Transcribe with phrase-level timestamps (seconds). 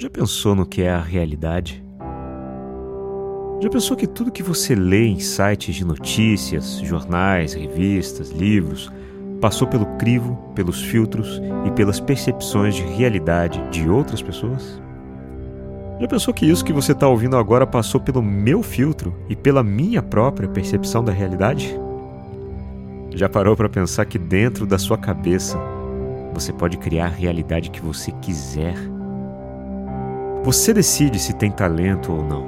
[0.00, 1.84] Já pensou no que é a realidade?
[3.60, 8.90] Já pensou que tudo que você lê em sites de notícias, jornais, revistas, livros,
[9.42, 14.80] passou pelo crivo, pelos filtros e pelas percepções de realidade de outras pessoas?
[16.00, 19.62] Já pensou que isso que você está ouvindo agora passou pelo meu filtro e pela
[19.62, 21.78] minha própria percepção da realidade?
[23.14, 25.58] Já parou para pensar que dentro da sua cabeça
[26.32, 28.76] você pode criar a realidade que você quiser?
[30.42, 32.46] Você decide se tem talento ou não,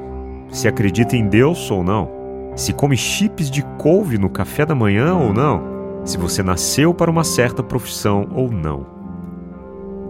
[0.51, 2.11] se acredita em Deus ou não,
[2.57, 5.63] se come chips de couve no café da manhã ou não,
[6.03, 8.87] se você nasceu para uma certa profissão ou não.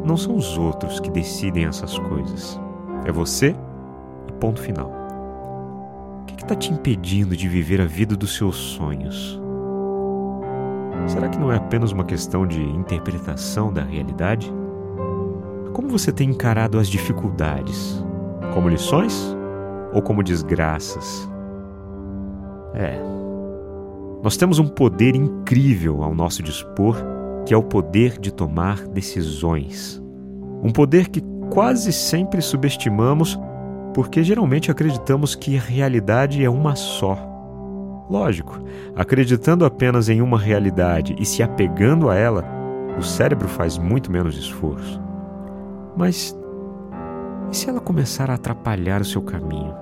[0.05, 2.61] Não são os outros que decidem essas coisas.
[3.05, 3.55] É você
[4.29, 4.91] e ponto final.
[6.23, 9.41] O que está te impedindo de viver a vida dos seus sonhos?
[11.09, 14.53] Será que não é apenas uma questão de interpretação da realidade?
[15.73, 18.05] Como você tem encarado as dificuldades?
[18.53, 19.35] Como lições
[19.93, 21.27] ou como desgraças?
[22.75, 23.01] É.
[24.23, 26.97] Nós temos um poder incrível ao nosso dispor,
[27.47, 30.01] que é o poder de tomar decisões.
[30.63, 33.39] Um poder que quase sempre subestimamos
[33.95, 37.17] porque geralmente acreditamos que a realidade é uma só.
[38.11, 38.63] Lógico,
[38.95, 42.45] acreditando apenas em uma realidade e se apegando a ela,
[42.99, 45.12] o cérebro faz muito menos esforço.
[45.97, 46.37] Mas
[47.51, 49.75] e se ela começar a atrapalhar o seu caminho?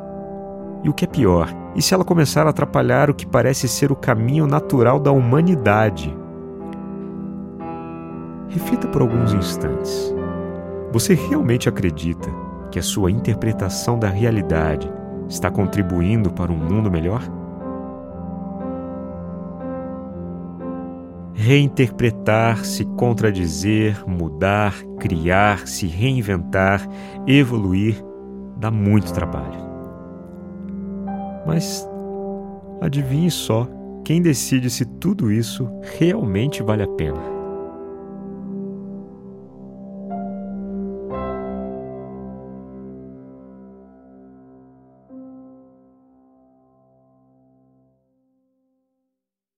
[0.82, 3.92] E o que é pior, e se ela começar a atrapalhar o que parece ser
[3.92, 6.12] o caminho natural da humanidade?
[8.48, 10.12] Reflita por alguns instantes.
[10.90, 12.28] Você realmente acredita
[12.72, 14.90] que a sua interpretação da realidade
[15.28, 17.22] está contribuindo para um mundo melhor?
[21.42, 26.86] Reinterpretar, se contradizer, mudar, criar, se reinventar,
[27.26, 27.96] evoluir,
[28.58, 29.58] dá muito trabalho.
[31.46, 31.88] Mas
[32.82, 33.66] adivinhe só
[34.04, 35.66] quem decide se tudo isso
[35.98, 37.29] realmente vale a pena.